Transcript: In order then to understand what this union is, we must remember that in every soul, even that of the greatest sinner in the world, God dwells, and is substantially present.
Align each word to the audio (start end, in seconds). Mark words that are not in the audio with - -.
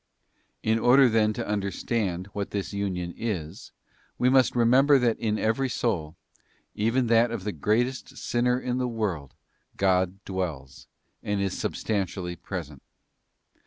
In 0.63 0.79
order 0.79 1.07
then 1.07 1.31
to 1.33 1.47
understand 1.47 2.25
what 2.33 2.49
this 2.49 2.73
union 2.73 3.13
is, 3.15 3.71
we 4.17 4.31
must 4.31 4.55
remember 4.55 4.97
that 4.97 5.19
in 5.19 5.37
every 5.37 5.69
soul, 5.69 6.15
even 6.73 7.05
that 7.05 7.29
of 7.29 7.43
the 7.43 7.51
greatest 7.51 8.17
sinner 8.17 8.59
in 8.59 8.79
the 8.79 8.87
world, 8.87 9.35
God 9.77 10.25
dwells, 10.25 10.87
and 11.21 11.39
is 11.39 11.55
substantially 11.55 12.35
present. 12.35 12.81